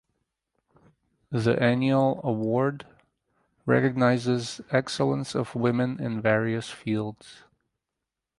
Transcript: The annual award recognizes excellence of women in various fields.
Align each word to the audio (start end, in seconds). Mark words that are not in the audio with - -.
The 1.29 1.61
annual 1.61 2.21
award 2.23 2.87
recognizes 3.67 4.59
excellence 4.71 5.35
of 5.35 5.53
women 5.53 5.99
in 5.99 6.19
various 6.23 6.71
fields. 6.71 7.43